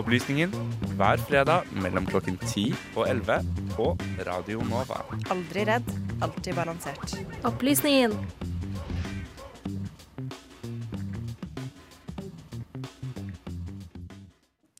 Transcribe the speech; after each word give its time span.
Opplysningen 0.00 0.52
hver 0.96 1.20
fredag 1.28 1.66
mellom 1.84 2.06
klokken 2.08 2.38
10 2.40 2.70
og 2.96 3.02
11 3.04 3.42
på 3.74 3.88
Radio 4.24 4.62
Nova. 4.64 5.02
Aldri 5.34 5.66
redd, 5.68 5.90
alltid 6.24 6.56
balansert. 6.56 7.12
Opplysningen. 7.44 8.14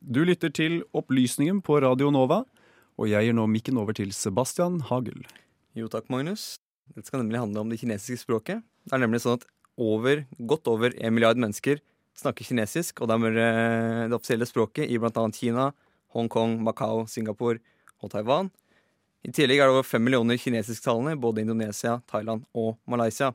Du 0.00 0.22
lytter 0.24 0.48
til 0.48 0.80
Opplysningen 0.96 1.60
på 1.60 1.82
Radio 1.84 2.08
Nova, 2.10 2.42
og 2.96 3.12
jeg 3.12 3.28
gir 3.28 3.36
nå 3.36 3.44
mikken 3.50 3.78
over 3.82 3.94
til 3.94 4.10
Sebastian 4.16 4.80
Hagel. 4.88 5.20
Jo 5.76 5.92
takk, 5.92 6.08
Magnus. 6.08 6.56
Dette 6.90 7.12
skal 7.12 7.22
nemlig 7.22 7.44
handle 7.44 7.60
om 7.62 7.70
det 7.70 7.82
kinesiske 7.84 8.24
språket. 8.24 8.64
Det 8.88 8.96
er 8.96 9.04
nemlig 9.04 9.20
sånn 9.22 9.36
at 9.38 9.46
over, 9.80 10.24
godt 10.40 10.66
over 10.72 10.96
en 10.96 11.14
milliard 11.14 11.38
mennesker 11.38 11.78
snakker 12.20 12.46
kinesisk, 12.46 13.00
og 13.02 13.10
dermed 13.10 13.36
er 13.36 13.50
eh, 13.50 14.06
det 14.10 14.16
offisielle 14.16 14.48
språket 14.48 14.90
i 14.90 14.98
bl.a. 15.00 15.24
Kina, 15.34 15.70
Hongkong, 16.14 16.58
Macau, 16.64 17.04
Singapore 17.10 17.60
og 18.00 18.12
Taiwan. 18.12 18.50
I 19.26 19.32
tillegg 19.36 19.60
er 19.60 19.68
det 19.68 19.76
over 19.76 19.84
fem 19.84 20.04
millioner 20.04 20.38
kinesisktalende 20.40 21.12
i 21.16 21.20
både 21.20 21.44
Indonesia, 21.44 21.98
Thailand 22.08 22.46
og 22.56 22.78
Malaysia. 22.88 23.34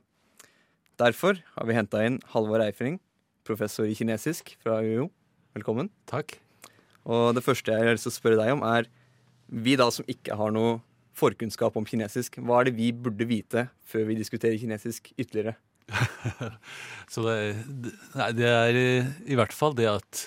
Derfor 0.97 1.41
har 1.57 1.67
vi 1.67 1.75
henta 1.77 2.01
inn 2.07 2.21
Halvor 2.31 2.63
Eifring, 2.63 2.97
professor 3.45 3.85
i 3.85 3.93
kinesisk 3.97 4.55
fra 4.63 4.79
UiO. 4.81 5.09
Velkommen. 5.55 5.91
Takk. 6.09 6.37
Og 7.05 7.35
det 7.37 7.43
første 7.45 7.73
jeg 7.73 7.85
har 7.85 7.97
lyst 7.97 8.07
til 8.07 8.15
å 8.15 8.17
spørre 8.17 8.39
deg 8.41 8.55
om, 8.55 8.63
er 8.65 8.89
vi 9.45 9.75
da 9.77 9.91
som 9.93 10.07
ikke 10.09 10.37
har 10.39 10.53
noe 10.55 10.79
forkunnskap 11.15 11.77
om 11.77 11.85
kinesisk, 11.87 12.39
hva 12.43 12.59
er 12.59 12.69
det 12.69 12.77
vi 12.79 12.89
burde 12.91 13.27
vite 13.29 13.67
før 13.87 14.09
vi 14.09 14.17
diskuterer 14.19 14.59
kinesisk 14.59 15.13
ytterligere? 15.15 15.55
Så 17.13 17.25
det, 17.27 17.35
nei, 18.15 18.31
det 18.37 18.49
er 18.49 18.79
i 19.29 19.37
hvert 19.37 19.53
fall 19.53 19.75
det 19.77 19.89
at 19.91 20.23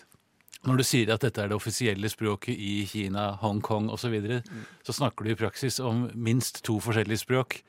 når 0.67 0.81
du 0.81 0.84
sier 0.87 1.11
at 1.15 1.23
dette 1.23 1.41
er 1.41 1.51
det 1.51 1.57
offisielle 1.57 2.11
språket 2.11 2.59
i 2.59 2.83
Kina, 2.89 3.31
Hongkong 3.41 3.89
osv., 3.92 4.09
så, 4.09 4.11
videre, 4.12 4.41
mm. 4.42 4.65
så 4.87 4.95
snakker 4.97 5.25
du 5.25 5.33
i 5.33 5.39
praksis 5.39 5.78
om 5.81 6.09
minst 6.19 6.61
to 6.67 6.78
forskjellige 6.83 7.23
språk. 7.23 7.61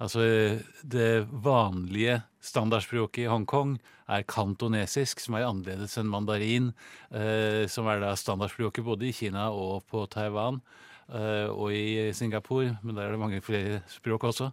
Altså 0.00 0.24
det 0.82 1.28
vanlige 1.28 2.22
standardspråket 2.44 3.26
i 3.26 3.30
Hongkong 3.30 3.76
er 4.08 4.24
kantonesisk, 4.30 5.20
som 5.20 5.36
er 5.36 5.46
annerledes 5.48 5.98
enn 6.00 6.08
mandarin, 6.08 6.72
eh, 7.12 7.66
som 7.68 7.88
er 7.90 8.00
da 8.02 8.14
standardspråket 8.16 8.86
både 8.86 9.10
i 9.10 9.14
Kina 9.16 9.50
og 9.52 9.84
på 9.90 10.06
Taiwan. 10.10 10.62
Uh, 11.08 11.48
og 11.56 11.72
i 11.72 12.12
Singapore, 12.12 12.74
men 12.84 12.92
der 12.92 13.06
er 13.06 13.14
det 13.14 13.20
mange 13.22 13.38
flere 13.40 13.78
språk 13.88 14.26
også. 14.28 14.50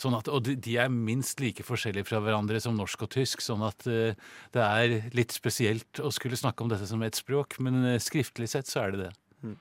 Sånn 0.00 0.14
at, 0.16 0.30
og 0.32 0.46
de, 0.48 0.76
er 0.80 0.88
minst 0.88 1.42
like 1.44 1.66
forskjellige 1.68 2.08
fra 2.08 2.22
hverandre 2.24 2.62
som 2.64 2.78
norsk 2.78 3.04
og 3.04 3.10
tysk, 3.12 3.42
sånn 3.44 3.60
at 3.66 3.84
uh, 3.84 4.16
det 4.56 4.62
er 4.64 4.94
litt 5.12 5.36
spesielt 5.36 6.00
å 6.00 6.08
skulle 6.14 6.38
snakke 6.40 6.64
om 6.64 6.72
dette 6.72 6.88
som 6.88 7.04
ett 7.04 7.18
språk, 7.20 7.58
men 7.60 7.82
uh, 7.84 7.98
skriftlig 8.00 8.48
sett 8.48 8.72
så 8.72 8.86
er 8.86 8.96
det 8.96 9.02
det. 9.02 9.10
Mm. 9.44 9.58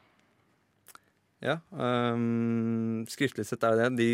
Ja, 1.50 1.58
um, 1.76 3.04
skriftlig 3.12 3.44
sett 3.50 3.68
er 3.68 3.76
det 3.76 3.90
det. 3.90 3.98
De 4.00 4.10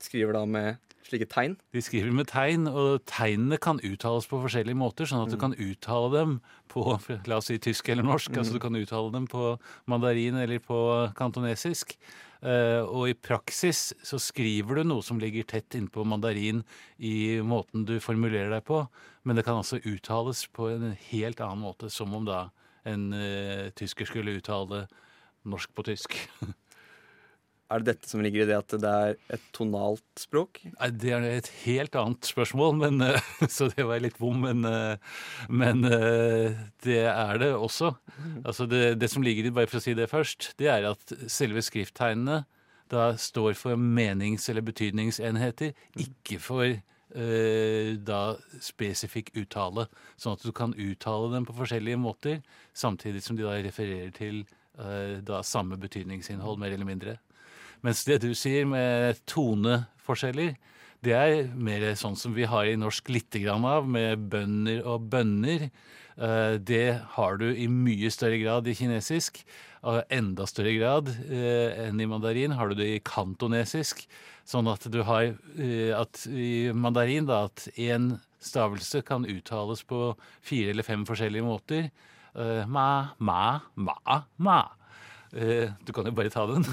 skriver 0.00 0.36
da 0.36 0.46
med 0.48 0.80
slike 1.06 1.28
tegn? 1.30 1.56
De 1.74 1.82
skriver 1.84 2.14
med 2.14 2.28
tegn, 2.30 2.66
og 2.70 3.02
tegnene 3.10 3.58
kan 3.62 3.80
uttales 3.84 4.28
på 4.30 4.40
forskjellige 4.42 4.78
måter. 4.78 5.08
Sånn 5.08 5.24
at 5.24 5.30
mm. 5.30 5.34
du 5.34 5.40
kan 5.42 5.56
uttale 5.58 6.10
dem 6.14 6.36
på 6.72 6.84
la 7.30 7.38
oss 7.38 7.50
si 7.50 7.58
tysk 7.62 7.90
eller 7.92 8.06
norsk. 8.06 8.32
Mm. 8.32 8.42
altså 8.42 8.56
Du 8.56 8.62
kan 8.62 8.78
uttale 8.78 9.14
dem 9.14 9.28
på 9.30 9.56
mandarin 9.90 10.38
eller 10.42 10.62
på 10.62 10.78
kantonesisk. 11.18 11.96
Uh, 12.42 12.82
og 12.90 13.06
i 13.06 13.14
praksis 13.14 13.92
så 14.02 14.18
skriver 14.18 14.80
du 14.80 14.88
noe 14.88 15.04
som 15.06 15.20
ligger 15.22 15.46
tett 15.46 15.76
innpå 15.78 16.02
mandarin 16.02 16.64
i 16.98 17.38
måten 17.46 17.84
du 17.86 18.00
formulerer 18.02 18.50
deg 18.50 18.64
på, 18.66 18.80
men 19.22 19.38
det 19.38 19.44
kan 19.46 19.60
altså 19.60 19.78
uttales 19.78 20.48
på 20.50 20.66
en 20.72 20.96
helt 21.12 21.38
annen 21.38 21.62
måte, 21.62 21.86
som 21.86 22.10
om 22.18 22.26
da 22.26 22.48
en 22.82 23.12
uh, 23.14 23.70
tysker 23.78 24.10
skulle 24.10 24.34
uttale 24.40 24.88
norsk 25.46 25.70
på 25.74 25.86
tysk. 25.86 26.18
Er 27.72 27.80
det 27.80 27.94
dette 27.94 28.10
som 28.10 28.20
ligger 28.20 28.44
i 28.44 28.48
det 28.50 28.56
at 28.58 28.74
det 28.82 28.90
er 28.90 29.14
et 29.32 29.44
tonalt 29.56 30.04
språk? 30.20 30.60
Nei, 30.74 30.90
Det 30.90 31.12
er 31.16 31.24
et 31.24 31.48
helt 31.64 31.96
annet 31.96 32.28
spørsmål, 32.28 32.76
men, 32.82 33.00
eh, 33.00 33.48
så 33.56 33.70
det 33.72 33.86
var 33.88 34.02
litt 34.04 34.18
bom. 34.20 34.44
Men, 34.44 34.64
eh, 34.68 34.96
men, 35.48 35.84
eh, 35.88 36.52
det 36.84 37.00
er 37.08 37.40
det 37.40 37.52
også. 37.56 37.94
Altså 38.44 38.68
det, 38.68 38.98
det, 39.00 39.08
som 39.10 39.24
ligger 39.24 39.48
i, 39.48 39.54
bare 39.54 39.70
for 39.70 39.80
å 39.80 39.84
si 39.84 39.96
det 39.96 40.10
først, 40.12 40.52
det 40.60 40.68
er 40.68 40.90
at 40.90 41.16
selve 41.32 41.64
skrifttegnene 41.64 42.44
da 42.92 43.12
står 43.16 43.54
for 43.56 43.80
menings- 43.80 44.50
eller 44.52 44.64
betydningsenheter, 44.66 45.72
ikke 45.96 46.40
for 46.42 46.82
da 47.12 48.18
spesifikk 48.64 49.34
uttale. 49.36 49.84
Sånn 50.16 50.38
at 50.38 50.44
du 50.44 50.52
kan 50.56 50.72
uttale 50.72 51.28
dem 51.34 51.44
på 51.44 51.56
forskjellige 51.56 52.00
måter, 52.00 52.38
samtidig 52.72 53.20
som 53.24 53.36
de 53.36 53.44
da 53.44 53.58
refererer 53.64 54.12
til 54.16 54.42
da 55.24 55.42
samme 55.44 55.76
betydningsinnhold, 55.80 56.60
mer 56.60 56.72
eller 56.72 56.88
mindre. 56.88 57.18
Mens 57.82 58.04
det 58.06 58.20
du 58.22 58.30
sier 58.38 58.66
med 58.68 59.18
toneforskjeller, 59.30 60.54
det 61.02 61.14
er 61.18 61.48
mer 61.58 61.82
sånn 61.98 62.14
som 62.18 62.34
vi 62.36 62.46
har 62.46 62.68
i 62.70 62.78
norsk 62.78 63.08
lite 63.10 63.40
grann 63.42 63.64
av, 63.66 63.88
med 63.90 64.28
bønder 64.30 64.84
og 64.86 65.08
bønner. 65.10 65.66
Eh, 66.14 66.54
det 66.62 67.00
har 67.16 67.40
du 67.40 67.48
i 67.50 67.66
mye 67.66 68.10
større 68.14 68.38
grad 68.38 68.68
i 68.70 68.76
kinesisk. 68.78 69.42
Og 69.82 70.04
enda 70.14 70.46
større 70.46 70.76
grad 70.76 71.10
eh, 71.26 71.88
enn 71.88 71.98
i 71.98 72.06
mandarin 72.06 72.54
har 72.54 72.70
du 72.70 72.78
det 72.78 72.86
i 72.86 73.00
kantonesisk. 73.02 74.04
Sånn 74.46 74.70
at 74.70 74.86
du 74.94 75.00
har 75.08 75.32
eh, 75.56 75.90
at 75.96 76.22
i 76.30 76.70
mandarin 76.70 77.26
da, 77.26 77.48
at 77.50 77.66
én 77.74 78.12
stavelse 78.42 79.02
kan 79.06 79.26
uttales 79.26 79.82
på 79.86 80.12
fire 80.46 80.70
eller 80.70 80.86
fem 80.86 81.02
forskjellige 81.06 81.46
måter. 81.46 81.90
Ma, 82.32 83.12
ma, 83.20 83.60
ma, 83.76 84.22
ma. 84.40 84.60
Eh, 85.32 85.72
du 85.80 85.92
kan 85.96 86.06
jo 86.08 86.12
bare 86.16 86.32
ta 86.32 86.44
den. 86.50 86.66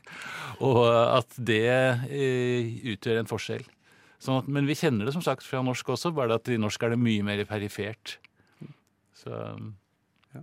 og 0.66 0.80
at 0.88 1.36
det 1.36 1.66
eh, 2.08 2.72
utgjør 2.94 3.20
en 3.20 3.30
forskjell. 3.30 3.66
Sånn 4.20 4.42
at, 4.42 4.48
men 4.52 4.68
vi 4.68 4.76
kjenner 4.76 5.08
det 5.08 5.14
som 5.16 5.24
sagt 5.24 5.46
fra 5.46 5.62
norsk 5.64 5.94
også, 5.94 6.12
bare 6.16 6.36
at 6.36 6.48
i 6.52 6.60
norsk 6.60 6.82
er 6.84 6.94
det 6.94 7.00
mye 7.00 7.24
mer 7.24 7.40
perifert. 7.48 8.18
Så 9.20 9.32
ja. 9.32 10.42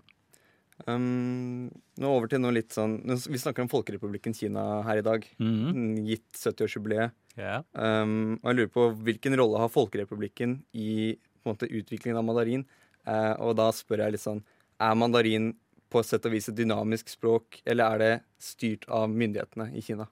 um, 0.85 1.69
nå 1.97 2.09
over 2.09 2.29
til 2.29 2.41
noe 2.43 2.53
litt 2.53 2.75
sånn 2.75 2.99
Vi 3.07 3.39
snakker 3.41 3.63
om 3.63 3.69
Folkerepublikken 3.71 4.35
Kina 4.37 4.83
her 4.85 5.01
i 5.01 5.05
dag. 5.05 5.25
Mm 5.41 5.55
-hmm. 5.61 6.05
Gitt 6.09 6.29
70-årsjubileet. 6.33 7.13
Yeah. 7.37 7.63
Um, 7.73 8.39
og 8.41 8.49
jeg 8.49 8.55
lurer 8.55 8.73
på 8.73 8.89
hvilken 9.05 9.37
rolle 9.37 9.61
har 9.61 9.69
Folkerepublikken 9.69 10.63
i 10.73 11.17
på 11.17 11.49
en 11.49 11.55
måte, 11.55 11.69
utviklingen 11.69 12.17
av 12.17 12.25
mandarin? 12.25 12.65
Uh, 13.07 13.33
og 13.39 13.55
da 13.55 13.71
spør 13.71 14.03
jeg 14.03 14.11
litt 14.11 14.21
sånn 14.25 14.43
Er 14.79 14.95
mandarin 14.95 15.55
på 15.89 16.01
et 16.01 16.09
sett 16.09 16.25
og 16.27 16.33
vis 16.35 16.49
et 16.51 16.57
dynamisk 16.57 17.09
språk, 17.11 17.61
eller 17.65 17.95
er 17.95 18.03
det 18.03 18.13
styrt 18.43 18.87
av 18.91 19.09
myndighetene 19.11 19.71
i 19.77 19.83
Kina? 19.85 20.07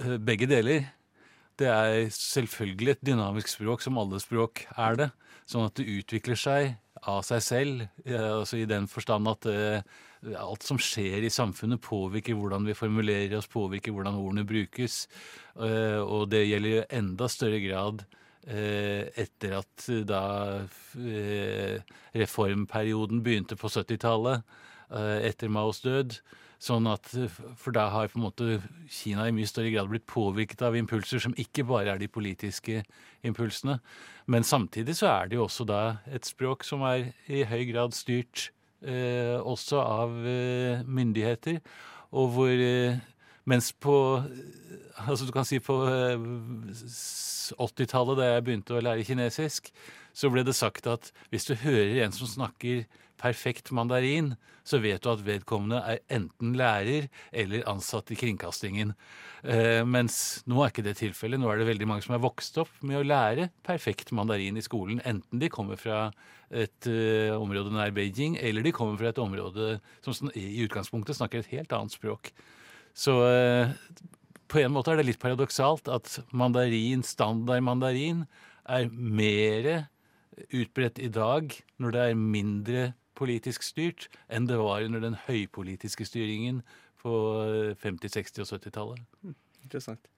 Eh, 0.00 0.16
begge 0.18 0.48
deler. 0.48 0.88
Det 1.58 1.66
er 1.66 2.10
selvfølgelig 2.14 2.92
et 2.94 3.06
dynamisk 3.06 3.50
språk, 3.50 3.82
som 3.82 3.98
alle 3.98 4.20
språk 4.22 4.66
er 4.78 4.98
det. 5.00 5.08
Sånn 5.48 5.66
at 5.66 5.78
det 5.78 5.88
utvikler 5.90 6.38
seg 6.38 6.76
av 7.08 7.22
seg 7.26 7.42
selv, 7.42 7.82
eh, 8.04 8.28
altså 8.40 8.60
i 8.60 8.68
den 8.68 8.86
forstand 8.90 9.30
at 9.30 9.46
uh, 9.46 9.80
alt 10.38 10.66
som 10.66 10.80
skjer 10.82 11.24
i 11.24 11.32
samfunnet, 11.32 11.80
påvirker 11.82 12.34
hvordan 12.34 12.66
vi 12.66 12.76
formulerer 12.78 13.36
oss, 13.38 13.50
påvirker 13.50 13.94
hvordan 13.94 14.18
ordene 14.18 14.46
brukes. 14.46 15.06
Og 15.54 16.26
det 16.30 16.40
gjelder 16.42 16.72
i 16.72 16.98
enda 16.98 17.28
større 17.30 17.60
grad 17.62 18.02
etter 18.48 19.54
at 19.60 19.86
da 20.08 20.22
reformperioden 22.18 23.22
begynte 23.22 23.54
på 23.58 23.70
70-tallet. 23.70 24.42
Eh, 24.88 25.28
etter 25.28 25.50
Maos 25.52 25.82
død. 25.84 26.16
Sånn 26.58 26.88
at, 26.90 27.06
For 27.60 27.70
da 27.76 27.84
har 27.92 28.08
på 28.10 28.18
en 28.18 28.24
måte 28.24 28.46
Kina 28.90 29.28
i 29.28 29.34
mye 29.34 29.46
større 29.46 29.70
grad 29.70 29.90
blitt 29.92 30.08
påvirket 30.10 30.64
av 30.66 30.74
impulser 30.78 31.22
som 31.22 31.36
ikke 31.38 31.66
bare 31.68 31.92
er 31.92 32.00
de 32.00 32.08
politiske 32.10 32.82
impulsene. 33.22 33.78
Men 34.26 34.42
samtidig 34.42 34.96
så 34.98 35.06
er 35.12 35.28
det 35.28 35.38
jo 35.38 35.44
også 35.44 35.68
da 35.68 35.82
et 36.10 36.26
språk 36.26 36.64
som 36.66 36.82
er 36.88 37.12
i 37.30 37.44
høy 37.46 37.68
grad 37.70 37.94
styrt 37.94 38.48
eh, 38.82 39.36
også 39.38 39.78
av 39.84 40.18
eh, 40.26 40.82
myndigheter. 40.82 41.60
Og 42.16 42.34
hvor 42.34 42.50
eh, 42.50 42.98
Mens 43.48 43.72
på 43.72 43.94
Altså 45.08 45.24
du 45.24 45.30
kan 45.32 45.46
si 45.46 45.56
på 45.62 45.72
80-tallet, 47.54 48.12
eh, 48.12 48.18
da 48.18 48.24
jeg 48.26 48.44
begynte 48.44 48.74
å 48.74 48.82
lære 48.82 49.06
kinesisk, 49.06 49.70
så 50.12 50.28
ble 50.28 50.42
det 50.44 50.56
sagt 50.58 50.88
at 50.90 51.12
hvis 51.30 51.46
du 51.46 51.54
hører 51.54 52.02
en 52.02 52.12
som 52.12 52.26
snakker 52.28 52.82
perfekt 53.20 53.72
mandarin, 53.74 54.34
så 54.68 54.80
vet 54.82 55.02
du 55.04 55.10
at 55.12 55.24
vedkommende 55.24 55.80
er 55.80 56.02
enten 56.12 56.54
lærer 56.58 57.08
eller 57.32 57.66
ansatt 57.70 58.12
i 58.12 58.18
kringkastingen. 58.20 58.92
Eh, 59.42 59.84
mens 59.86 60.42
nå 60.50 60.60
er 60.60 60.72
ikke 60.72 60.84
det 60.86 60.96
tilfellet. 61.00 61.40
Nå 61.40 61.50
er 61.50 61.60
det 61.60 61.68
veldig 61.70 61.88
mange 61.88 62.04
som 62.04 62.16
er 62.16 62.22
vokst 62.22 62.58
opp 62.60 62.72
med 62.82 63.00
å 63.00 63.06
lære 63.06 63.48
perfekt 63.66 64.12
mandarin 64.16 64.58
i 64.58 64.64
skolen. 64.64 65.02
Enten 65.08 65.40
de 65.40 65.50
kommer 65.52 65.80
fra 65.80 66.08
et 66.48 66.88
eh, 66.90 67.32
område 67.36 67.72
nær 67.74 67.94
Beijing, 67.96 68.38
eller 68.40 68.64
de 68.64 68.74
kommer 68.74 69.00
fra 69.00 69.12
et 69.12 69.22
område 69.22 69.78
som 70.04 70.32
i 70.34 70.62
utgangspunktet 70.64 71.18
snakker 71.18 71.42
et 71.42 71.52
helt 71.54 71.74
annet 71.76 71.96
språk. 71.96 72.32
Så 72.96 73.14
eh, 73.28 73.74
på 74.48 74.62
en 74.62 74.72
måte 74.74 74.92
er 74.92 75.00
det 75.00 75.10
litt 75.10 75.22
paradoksalt 75.22 75.90
at 75.92 76.18
mandarin, 76.32 77.04
standard 77.06 77.64
mandarin, 77.64 78.24
er 78.68 78.88
mer 78.92 79.88
utbredt 80.54 81.00
i 81.02 81.10
dag, 81.12 81.52
når 81.80 81.94
det 81.94 82.02
er 82.04 82.18
mindre 82.18 82.82
politisk 83.18 83.66
styrt, 83.66 84.06
enn 84.30 84.46
det 84.48 84.58
var 84.60 84.84
under 84.86 85.02
den 85.02 85.18
høypolitiske 85.26 86.06
styringen 86.08 86.62
på 87.02 87.14
eh, 87.42 87.74
50-, 87.82 88.14
60- 88.14 88.44
og 88.44 88.52
70-tallet. 88.52 89.34
Interessant. 89.64 90.08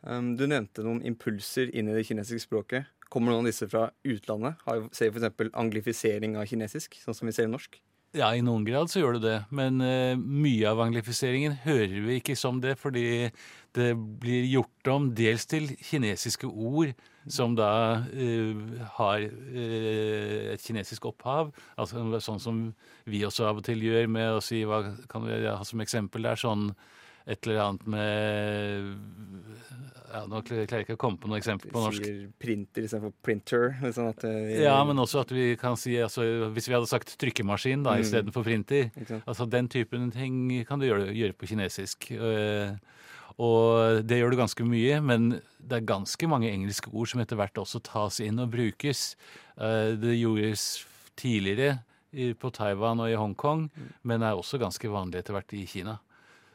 Um, 0.00 0.32
du 0.40 0.46
nevnte 0.48 0.84
noen 0.84 1.02
impulser 1.04 1.68
inn 1.76 1.90
i 1.90 1.96
det 1.96 2.06
kinesiske 2.08 2.46
språket. 2.48 2.88
Kommer 3.12 3.34
noen 3.34 3.44
av 3.44 3.50
disse 3.50 3.68
fra 3.68 3.88
utlandet? 4.06 4.60
Har, 4.64 4.86
ser 4.96 5.12
vi 5.12 5.20
f.eks. 5.20 5.52
anglifisering 5.58 6.38
av 6.40 6.48
kinesisk, 6.48 6.96
sånn 7.02 7.16
som 7.16 7.28
vi 7.28 7.34
ser 7.36 7.48
i 7.48 7.52
norsk? 7.52 7.80
Ja, 8.10 8.32
i 8.34 8.40
noen 8.42 8.64
grad 8.66 8.90
så 8.90 8.98
gjør 8.98 9.20
det 9.20 9.22
det, 9.22 9.36
men 9.54 9.76
uh, 9.78 10.18
mye 10.18 10.66
av 10.66 10.80
anglifiseringen 10.82 11.52
hører 11.62 11.92
vi 12.08 12.16
ikke 12.18 12.34
som 12.34 12.56
det, 12.58 12.72
fordi 12.80 13.30
det 13.78 13.92
blir 13.94 14.48
gjort 14.50 14.90
om 14.90 15.06
dels 15.14 15.46
til 15.46 15.68
kinesiske 15.78 16.50
ord 16.50 16.90
som 17.30 17.54
da 17.54 17.70
uh, 18.02 18.64
har 18.96 19.28
uh, 19.28 20.50
et 20.56 20.64
kinesisk 20.64 21.06
opphav, 21.12 21.52
altså 21.78 22.02
sånn 22.26 22.42
som 22.42 22.58
vi 23.06 23.22
også 23.28 23.46
av 23.46 23.62
og 23.62 23.68
til 23.68 23.86
gjør 23.86 24.10
med 24.10 24.40
å 24.40 24.42
si 24.42 24.64
hva 24.66 24.82
kan 25.06 25.28
vi 25.28 25.38
ha 25.46 25.60
som 25.62 25.86
eksempel 25.86 26.26
der, 26.26 26.40
sånn 26.40 26.72
et 27.30 27.46
eller 27.46 27.60
annet 27.62 27.86
med 27.86 28.96
ja, 30.10 30.24
Nå 30.26 30.40
klarer 30.42 30.66
jeg 30.66 30.84
ikke 30.86 30.96
å 30.96 31.00
komme 31.00 31.20
på 31.22 31.28
noe 31.30 31.38
eksempel 31.38 31.70
på 31.70 31.82
norsk. 31.84 32.02
Sier 32.02 32.30
printer 32.42 32.82
istedenfor 32.86 33.12
printer. 33.22 33.76
Sånn 33.94 34.08
at, 34.10 34.24
eh, 34.26 34.62
Ja, 34.64 34.80
men 34.84 34.98
også 34.98 35.20
at 35.22 35.30
vi 35.30 35.52
kan 35.60 35.76
si 35.78 35.94
altså, 36.02 36.24
Hvis 36.54 36.66
vi 36.66 36.74
hadde 36.74 36.88
sagt 36.90 37.12
trykkemaskin 37.20 37.84
da, 37.86 37.94
Mm. 37.94 38.02
istedenfor 38.02 38.42
printer, 38.44 38.90
altså 39.26 39.48
den 39.48 39.68
typen 39.68 40.10
ting 40.12 40.64
kan 40.66 40.80
du 40.80 40.86
gjøre, 40.86 41.14
gjøre 41.14 41.34
på 41.38 41.46
kinesisk. 41.52 42.10
Eh, 42.12 42.76
Og 43.38 44.04
det 44.06 44.18
gjør 44.20 44.32
du 44.32 44.36
ganske 44.36 44.64
mye, 44.68 45.00
men 45.02 45.30
det 45.66 45.72
er 45.78 45.86
ganske 45.86 46.28
mange 46.28 46.50
engelske 46.52 46.92
ord 46.92 47.08
som 47.08 47.20
etter 47.22 47.36
hvert 47.38 47.54
også 47.56 47.80
tas 47.82 48.18
inn 48.20 48.38
og 48.38 48.50
brukes. 48.50 49.14
Eh, 49.56 49.94
Det 49.96 50.18
gjordes 50.20 50.84
tidligere 51.16 51.78
i- 52.12 52.34
på 52.34 52.52
Taiwan 52.52 53.00
og 53.00 53.08
i 53.08 53.14
Hongkong, 53.16 53.70
men 54.04 54.22
er 54.22 54.34
også 54.34 54.58
ganske 54.60 54.84
vanlig 54.90 55.20
etter 55.22 55.32
hvert 55.32 55.54
i 55.54 55.64
Kina. 55.64 56.00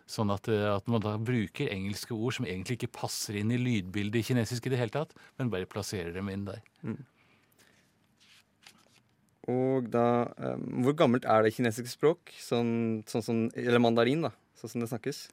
Sånn 0.06 0.30
at, 0.34 0.48
eh, 0.54 0.68
at 0.69 0.86
man 0.92 1.02
da 1.02 1.16
bruker 1.18 1.72
engelske 1.74 2.13
ord 2.13 2.38
som 2.38 2.46
egentlig 2.46 2.78
ikke 2.80 2.94
passer 3.00 3.40
inn 3.40 3.54
i 3.54 3.57
lydbildet 3.62 4.22
i 4.22 4.28
kinesisk 4.30 4.68
i 4.68 4.74
det 4.74 4.81
hele 4.81 4.94
tatt, 4.94 5.16
men 5.40 5.50
bare 5.54 5.69
plasserer 5.69 6.13
dem 6.13 6.30
inn 6.30 6.46
der. 6.46 6.62
Og 9.52 9.90
da 9.94 10.25
um, 10.42 10.84
Hvor 10.86 10.96
gammelt 10.98 11.25
er 11.30 11.46
det 11.46 11.54
kinesiske 11.54 11.92
språk? 11.92 12.34
Sånn, 12.42 13.04
sånn 13.10 13.25
som 13.25 13.42
Eller 13.54 13.81
mandarin, 13.81 14.25
da. 14.25 14.31
Sånn 14.57 14.72
som 14.74 14.81
det 14.81 14.90
snakkes. 14.90 15.28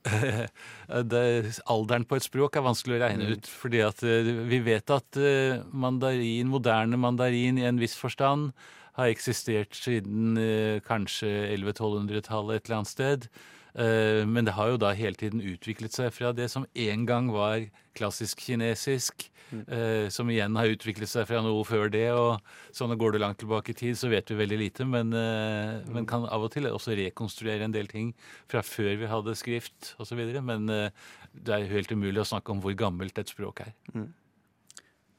det, 1.12 1.22
alderen 1.68 2.06
på 2.08 2.16
et 2.16 2.24
språk 2.24 2.56
er 2.56 2.64
vanskelig 2.64 2.96
å 2.96 3.00
regne 3.02 3.30
ut. 3.34 3.48
fordi 3.62 3.82
at 3.84 4.02
eh, 4.06 4.30
vi 4.48 4.60
vet 4.64 4.92
at 4.94 5.18
eh, 5.20 5.60
mandarin, 5.76 6.48
moderne 6.48 6.96
mandarin 7.00 7.58
i 7.60 7.66
en 7.68 7.80
viss 7.80 7.98
forstand 8.00 8.54
har 8.96 9.12
eksistert 9.12 9.76
siden 9.76 10.38
eh, 10.40 10.80
kanskje 10.86 11.28
1100-1200-tallet 11.52 12.56
et 12.56 12.68
eller 12.68 12.78
annet 12.80 12.94
sted. 12.94 13.28
Eh, 13.74 14.26
men 14.26 14.46
det 14.46 14.56
har 14.56 14.72
jo 14.72 14.80
da 14.80 14.92
hele 14.96 15.18
tiden 15.18 15.42
utviklet 15.42 15.94
seg 15.94 16.10
fra 16.14 16.32
det 16.34 16.48
som 16.50 16.66
en 16.74 17.04
gang 17.06 17.30
var 17.32 17.66
klassisk 17.98 18.42
kinesisk, 18.46 19.28
eh, 19.52 20.08
som 20.10 20.30
igjen 20.30 20.56
har 20.58 20.72
utviklet 20.72 21.10
seg 21.10 21.28
fra 21.28 21.42
noe 21.44 21.62
før 21.66 21.90
det. 21.92 22.08
og 22.10 22.40
Sånn 22.76 22.96
går 22.98 23.14
du 23.14 23.20
langt 23.22 23.40
tilbake 23.42 23.74
i 23.74 23.78
tid, 23.78 23.98
så 23.98 24.10
vet 24.10 24.30
vi 24.30 24.40
veldig 24.40 24.58
lite, 24.58 24.86
men, 24.86 25.12
eh, 25.14 25.80
men 25.90 26.06
kan 26.06 26.26
av 26.26 26.46
og 26.46 26.52
til 26.54 26.66
også 26.70 26.96
rekonstruere 26.98 27.64
en 27.64 27.76
del 27.76 27.86
ting 27.90 28.14
fra 28.50 28.62
før 28.62 28.96
vi 28.98 29.10
hadde 29.10 29.38
skrift 29.38 29.94
osv. 29.98 30.18
Men 30.42 30.66
det 30.66 31.54
er 31.54 31.70
helt 31.70 31.92
umulig 31.92 32.22
å 32.22 32.30
snakke 32.30 32.50
om 32.50 32.60
hvor 32.60 32.74
gammelt 32.74 33.18
et 33.18 33.30
språk 33.30 33.66
er. 33.66 33.74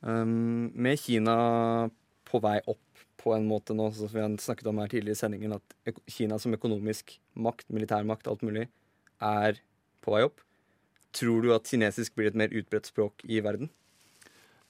Um, 0.01 0.71
med 0.73 0.97
Kina 0.97 1.89
på 2.25 2.39
vei 2.41 2.57
opp 2.65 3.03
på 3.21 3.35
en 3.35 3.47
måte 3.49 3.75
nå, 3.77 3.89
som 3.93 4.09
vi 4.11 4.21
har 4.23 4.37
snakket 4.41 4.69
om 4.71 4.81
her 4.81 4.89
tidligere 4.91 5.17
i 5.17 5.21
sendingen, 5.21 5.57
at 5.57 5.99
Kina 6.09 6.39
som 6.41 6.55
økonomisk 6.57 7.19
makt, 7.37 7.69
militærmakt, 7.73 8.29
alt 8.31 8.41
mulig, 8.45 8.67
er 9.21 9.61
på 10.01 10.15
vei 10.15 10.23
opp. 10.25 10.41
Tror 11.13 11.43
du 11.43 11.51
at 11.53 11.67
kinesisk 11.69 12.15
blir 12.17 12.31
et 12.31 12.39
mer 12.39 12.53
utbredt 12.55 12.89
språk 12.89 13.25
i 13.27 13.41
verden? 13.43 13.69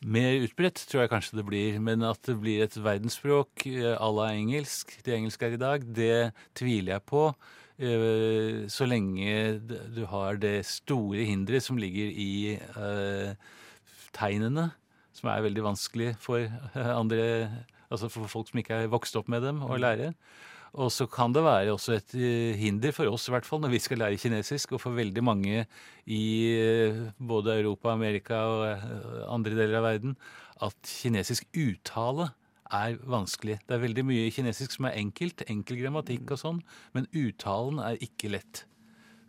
Mer 0.02 0.34
utbredt 0.42 0.82
tror 0.90 1.04
jeg 1.04 1.12
kanskje 1.12 1.38
det 1.38 1.46
blir, 1.46 1.76
men 1.80 2.02
at 2.08 2.18
det 2.26 2.34
blir 2.42 2.64
et 2.64 2.74
verdensspråk 2.74 3.68
eh, 3.70 3.94
à 3.94 4.08
la 4.10 4.32
engelsk, 4.34 4.96
det 5.06 5.14
engelske 5.14 5.46
er 5.46 5.58
i 5.58 5.62
dag, 5.62 5.86
det 5.86 6.32
tviler 6.58 6.96
jeg 6.96 7.06
på. 7.06 7.28
eh, 7.78 8.66
Så 8.66 8.90
lenge 8.90 9.62
du 9.94 10.02
har 10.10 10.42
det 10.42 10.66
store 10.66 11.22
hinderet 11.30 11.62
som 11.62 11.78
ligger 11.78 12.10
i 12.10 12.58
eh, 12.58 13.36
tegnene, 14.18 14.72
som 15.18 15.30
er 15.32 15.44
veldig 15.46 15.66
vanskelig 15.72 16.16
for 16.22 16.44
eh, 16.46 16.96
andre 16.96 17.28
Altså 17.92 18.08
for 18.08 18.24
folk 18.32 18.48
som 18.48 18.60
ikke 18.62 18.78
er 18.86 18.88
vokst 18.88 19.18
opp 19.20 19.28
med 19.28 19.42
dem, 19.44 19.58
å 19.68 19.76
lære. 19.76 20.14
Og 20.80 20.88
så 20.96 21.04
kan 21.12 21.34
det 21.36 21.42
være 21.44 21.74
også 21.74 21.98
et 21.98 22.14
eh, 22.16 22.56
hinder 22.56 22.94
for 22.96 23.12
oss, 23.12 23.26
i 23.28 23.34
hvert 23.34 23.44
fall, 23.44 23.60
når 23.60 23.74
vi 23.74 23.82
skal 23.84 24.00
lære 24.00 24.16
kinesisk, 24.22 24.72
og 24.72 24.80
for 24.80 24.96
veldig 24.96 25.24
mange 25.28 25.66
i 26.08 26.22
eh, 26.56 27.02
både 27.20 27.58
Europa, 27.60 27.92
Amerika 27.92 28.40
og 28.48 28.86
andre 29.28 29.58
deler 29.58 29.82
av 29.82 29.90
verden, 29.90 30.16
at 30.64 30.94
kinesisk 31.02 31.52
uttale 31.52 32.30
er 32.72 32.96
vanskelig. 33.04 33.60
Det 33.68 33.76
er 33.76 33.84
veldig 33.84 34.08
mye 34.08 34.32
kinesisk 34.32 34.78
som 34.78 34.88
er 34.88 34.96
enkelt, 35.04 35.44
enkel 35.52 35.84
grammatikk 35.84 36.32
og 36.32 36.40
sånn, 36.40 36.64
men 36.96 37.12
uttalen 37.12 37.84
er 37.84 38.00
ikke 38.08 38.32
lett. 38.32 38.64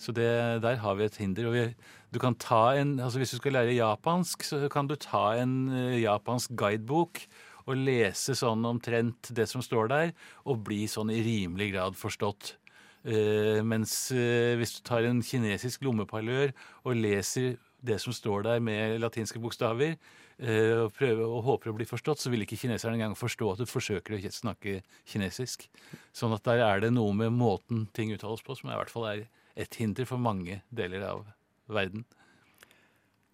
Så 0.03 0.11
det, 0.17 0.29
der 0.65 0.81
har 0.83 0.97
vi 0.99 1.07
et 1.07 1.19
hinder. 1.21 1.51
Vi, 1.55 1.65
du 2.11 2.19
kan 2.19 2.35
ta 2.35 2.75
en, 2.75 2.97
altså 3.01 3.21
Hvis 3.23 3.37
du 3.37 3.39
skal 3.39 3.55
lære 3.55 3.77
japansk, 3.77 4.43
så 4.43 4.67
kan 4.73 4.91
du 4.91 4.97
ta 4.99 5.37
en 5.39 5.69
eh, 5.71 6.03
japansk 6.03 6.57
guidebok 6.59 7.23
og 7.71 7.79
lese 7.79 8.35
sånn 8.35 8.65
omtrent 8.67 9.31
det 9.31 9.47
som 9.51 9.63
står 9.63 9.93
der, 9.93 10.11
og 10.43 10.65
bli 10.67 10.85
sånn 10.91 11.13
i 11.15 11.21
rimelig 11.23 11.71
grad 11.77 11.99
forstått. 11.99 12.57
Uh, 13.03 13.59
mens 13.67 13.93
uh, 14.15 14.55
hvis 14.59 14.77
du 14.77 14.81
tar 14.87 15.03
en 15.09 15.19
kinesisk 15.27 15.83
lommeparlør 15.83 16.53
og 16.87 16.95
leser 16.95 17.57
det 17.83 17.97
som 17.99 18.15
står 18.15 18.45
der 18.47 18.61
med 18.63 19.01
latinske 19.03 19.43
bokstaver, 19.43 19.97
uh, 20.39 20.85
og, 20.85 20.93
prøver, 20.95 21.23
og 21.27 21.43
håper 21.49 21.73
å 21.73 21.77
bli 21.79 21.87
forstått, 21.87 22.23
så 22.23 22.31
vil 22.31 22.45
ikke 22.45 22.61
kineserne 22.61 23.01
engang 23.01 23.17
forstå 23.19 23.53
at 23.55 23.63
du 23.63 23.67
forsøker 23.67 24.19
å 24.19 24.35
snakke 24.35 24.81
kinesisk. 25.03 25.67
Sånn 26.15 26.35
at 26.35 26.47
der 26.47 26.63
er 26.63 26.85
det 26.85 26.93
noe 26.95 27.15
med 27.15 27.35
måten 27.35 27.89
ting 27.95 28.15
uttales 28.15 28.43
på 28.47 28.59
som 28.59 28.71
i 28.71 28.79
hvert 28.79 28.93
fall 28.95 29.09
er 29.11 29.25
et 29.59 29.79
hinder 29.81 30.09
for 30.09 30.21
mange 30.23 30.61
deler 30.73 31.05
av 31.07 31.25
verden. 31.73 32.05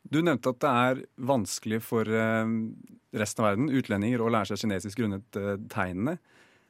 Du 0.09 0.21
nevnte 0.25 0.55
at 0.55 0.61
det 0.63 0.71
er 0.71 1.01
vanskelig 1.29 1.81
for 1.85 2.09
eh, 2.09 2.53
resten 3.19 3.45
av 3.45 3.51
verden, 3.51 3.73
utlendinger, 3.77 4.23
å 4.23 4.31
lære 4.33 4.53
seg 4.53 4.63
kinesisk 4.65 5.03
grunnet 5.03 5.39
eh, 5.39 5.57
tegnene. 5.73 6.17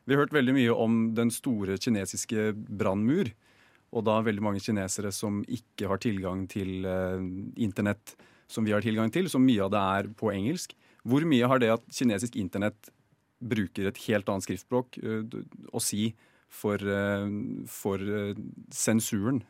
Vi 0.08 0.16
har 0.16 0.24
hørt 0.24 0.34
veldig 0.34 0.54
mye 0.56 0.74
om 0.74 0.96
den 1.14 1.30
store 1.34 1.76
kinesiske 1.78 2.50
brannmur, 2.56 3.30
og 3.94 4.04
da 4.04 4.18
veldig 4.24 4.44
mange 4.44 4.62
kinesere 4.64 5.12
som 5.14 5.40
ikke 5.44 5.88
har 5.92 6.02
tilgang 6.02 6.46
til 6.50 6.88
eh, 6.88 7.22
internett 7.62 8.16
som 8.48 8.64
vi 8.64 8.72
har 8.72 8.82
tilgang 8.84 9.12
til, 9.12 9.28
så 9.30 9.40
mye 9.40 9.66
av 9.66 9.72
det 9.74 9.84
er 10.00 10.12
på 10.18 10.32
engelsk. 10.32 10.72
Hvor 11.08 11.24
mye 11.28 11.48
har 11.48 11.60
det 11.62 11.70
at 11.76 11.84
kinesisk 11.94 12.36
internett 12.40 12.90
bruker 13.38 13.86
et 13.86 14.00
helt 14.08 14.28
annet 14.32 14.48
skriftspråk 14.48 14.96
å 14.98 15.82
si 15.84 16.08
for, 16.48 16.82
eh, 16.82 17.28
for 17.68 18.02
eh, 18.02 18.34
sensuren? 18.74 19.42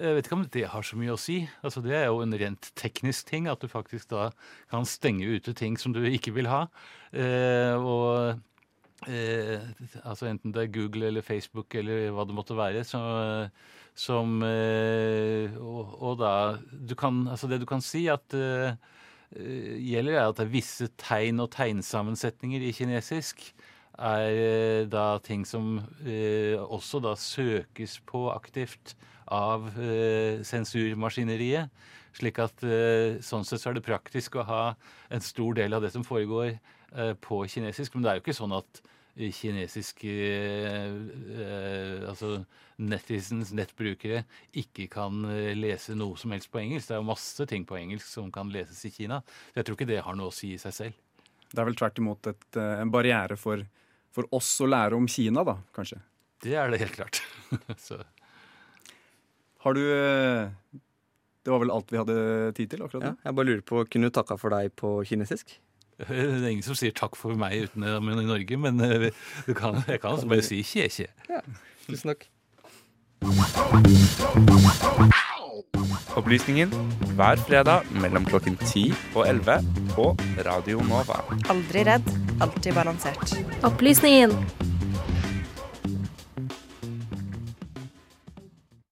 Jeg 0.00 0.16
vet 0.16 0.28
ikke 0.28 0.36
om 0.38 0.46
det 0.48 0.62
har 0.72 0.84
så 0.86 0.96
mye 0.96 1.12
å 1.12 1.20
si. 1.20 1.42
Altså, 1.66 1.82
det 1.84 1.92
er 1.92 2.06
jo 2.08 2.22
en 2.24 2.36
rent 2.40 2.70
teknisk 2.78 3.28
ting, 3.28 3.48
at 3.50 3.60
du 3.60 3.68
faktisk 3.68 4.08
da 4.14 4.30
kan 4.72 4.86
stenge 4.88 5.28
ute 5.28 5.52
ting 5.56 5.76
som 5.76 5.92
du 5.92 6.00
ikke 6.08 6.32
vil 6.38 6.48
ha. 6.48 6.62
Eh, 7.12 7.76
og 7.76 8.40
eh, 9.10 9.60
altså 10.00 10.30
enten 10.30 10.54
det 10.56 10.62
er 10.64 10.72
Google 10.72 11.10
eller 11.10 11.26
Facebook 11.26 11.76
eller 11.76 12.14
hva 12.16 12.24
det 12.24 12.36
måtte 12.38 12.56
være, 12.56 12.86
så, 12.88 13.02
som 13.92 14.40
eh, 14.46 15.52
og, 15.60 15.92
og 16.00 16.16
da 16.22 16.32
du 16.72 16.96
kan, 16.96 17.26
Altså, 17.28 17.50
det 17.50 17.60
du 17.60 17.68
kan 17.68 17.84
si 17.84 18.06
at 18.08 18.32
eh, 18.32 18.72
gjelder, 19.36 20.16
er 20.16 20.30
at 20.30 20.40
det 20.40 20.48
er 20.48 20.54
visse 20.56 20.88
tegn 20.96 21.44
og 21.44 21.52
tegnsammensetninger 21.52 22.64
i 22.64 22.72
kinesisk 22.74 23.50
er 23.98 24.30
eh, 24.30 24.88
da 24.90 25.18
ting 25.24 25.46
som 25.48 25.78
eh, 26.04 26.56
også 26.60 27.00
da 27.04 27.14
søkes 27.18 27.98
på 28.08 28.28
aktivt 28.32 28.94
av 29.30 29.68
eh, 29.78 30.42
sensurmaskineriet. 30.46 31.70
Slik 32.16 32.40
at 32.42 32.64
sånn 33.22 33.44
sett 33.46 33.62
så 33.62 33.70
er 33.70 33.76
det 33.76 33.86
praktisk 33.86 34.34
å 34.34 34.42
ha 34.42 34.62
en 35.14 35.22
stor 35.22 35.54
del 35.54 35.76
av 35.76 35.84
det 35.84 35.92
som 35.94 36.02
foregår 36.02 36.56
på 37.22 37.36
kinesisk. 37.46 37.94
Men 37.94 38.02
det 38.02 38.10
er 38.10 38.18
jo 38.18 38.22
ikke 38.24 38.34
sånn 38.34 38.56
at 38.56 38.80
kinesiske 39.14 40.14
eh, 41.38 42.02
altså 42.10 42.40
netizens, 42.82 43.54
nettbrukere, 43.54 44.24
ikke 44.58 44.88
kan 44.90 45.22
lese 45.54 45.94
noe 45.94 46.18
som 46.18 46.34
helst 46.34 46.50
på 46.50 46.64
engelsk. 46.64 46.90
Det 46.90 46.98
er 46.98 47.02
jo 47.04 47.10
masse 47.12 47.46
ting 47.46 47.62
på 47.68 47.78
engelsk 47.78 48.10
som 48.10 48.34
kan 48.34 48.50
leses 48.50 48.82
i 48.90 48.92
Kina. 48.96 49.22
Så 49.52 49.60
jeg 49.60 49.68
tror 49.68 49.78
ikke 49.78 49.90
det 49.92 50.02
har 50.02 50.18
noe 50.18 50.34
å 50.34 50.34
si 50.34 50.56
i 50.56 50.58
seg 50.58 50.74
selv. 50.74 50.98
Det 51.50 51.58
er 51.58 51.66
vel 51.66 51.78
tvert 51.78 51.98
imot 51.98 52.30
et, 52.30 52.46
eh, 52.56 52.76
en 52.82 52.92
barriere 52.94 53.36
for, 53.40 53.62
for 54.14 54.28
oss 54.36 54.52
å 54.62 54.68
lære 54.70 54.98
om 54.98 55.08
Kina, 55.10 55.44
da, 55.46 55.56
kanskje. 55.76 55.98
Det 56.44 56.54
er 56.56 56.70
det 56.72 56.80
helt 56.84 56.96
klart. 56.96 57.22
så 57.86 57.98
Har 59.64 59.74
du 59.76 59.82
eh, 59.82 60.48
Det 61.44 61.52
var 61.52 61.60
vel 61.60 61.72
alt 61.74 61.90
vi 61.92 61.98
hadde 62.00 62.16
tid 62.56 62.70
til 62.72 62.84
akkurat 62.86 63.04
Ja, 63.10 63.12
jeg 63.26 63.36
bare 63.36 63.48
lurer 63.50 63.64
på, 63.66 63.82
Kunne 63.92 64.08
du 64.08 64.14
takka 64.16 64.38
for 64.40 64.54
deg 64.54 64.72
på 64.78 64.94
kinesisk? 65.04 65.52
Det 66.00 66.16
er 66.16 66.48
ingen 66.48 66.64
som 66.64 66.78
sier 66.78 66.94
takk 66.96 67.18
for 67.20 67.36
meg 67.36 67.66
uten 67.68 67.84
i 67.84 68.24
Norge, 68.24 68.56
men 68.56 68.80
eh, 68.86 69.10
du 69.44 69.52
kan, 69.58 69.82
jeg 69.84 70.00
kan 70.00 70.16
også 70.16 70.30
bare 70.30 70.46
si 70.46 70.62
kje-kje. 70.64 71.10
Ja, 71.28 71.42
Tusen 71.84 72.14
takk. 72.14 72.30
Opplysningen 76.18 76.72
hver 77.18 77.40
fredag 77.46 77.86
mellom 78.02 78.26
klokken 78.28 78.56
10 78.66 78.90
og 79.14 79.28
11 79.28 79.60
på 79.94 80.10
Radio 80.46 80.82
Nova. 80.88 81.22
Aldri 81.52 81.84
redd, 81.88 82.10
alltid 82.40 82.74
balansert. 82.74 83.36
Opplysningen. 83.66 84.34